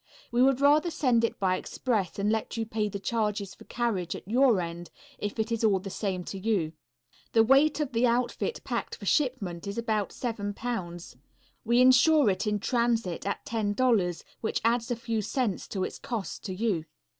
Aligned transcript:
We 0.31 0.41
would 0.41 0.61
rather 0.61 0.89
send 0.89 1.23
it 1.23 1.39
by 1.39 1.57
express 1.57 2.17
and 2.17 2.31
let 2.31 2.57
you 2.57 2.65
pay 2.65 2.89
the 2.89 2.97
charges 2.99 3.53
for 3.53 3.65
carriage 3.65 4.15
at 4.15 4.27
your 4.27 4.59
end, 4.59 4.89
if 5.19 5.37
it 5.37 5.51
is 5.51 5.63
all 5.63 5.77
the 5.77 5.91
same 5.91 6.23
to 6.23 6.39
you. 6.39 6.73
The 7.33 7.43
weight 7.43 7.79
of 7.79 7.91
this 7.91 8.05
outfit 8.05 8.61
packed 8.63 8.95
for 8.95 9.05
shipment 9.05 9.67
is 9.67 9.77
about 9.77 10.11
seven 10.11 10.55
pounds. 10.55 11.17
We 11.63 11.81
insure 11.81 12.31
it 12.31 12.47
in 12.47 12.57
transit 12.59 13.27
at 13.27 13.45
$10, 13.45 14.23
which 14.41 14.59
adds 14.65 14.89
a 14.89 14.95
few 14.95 15.21
cents 15.21 15.67
to 15.67 15.83
its 15.83 15.99
cost 15.99 16.43
to 16.45 16.55
you. 16.55 16.85